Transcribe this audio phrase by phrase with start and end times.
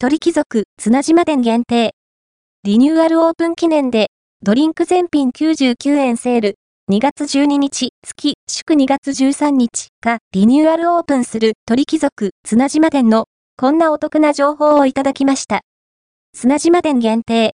[0.00, 1.90] 鳥貴族綱島店限定。
[2.62, 4.12] リニューアルオープン記念で、
[4.44, 6.54] ドリンク全品99円セール。
[6.88, 13.24] 2月12日、月、祝2月13日がリニューアルオープンする鳥貴族綱島店の
[13.56, 15.62] こんなお得な情報をいただきました。
[16.32, 17.46] 綱島店限定、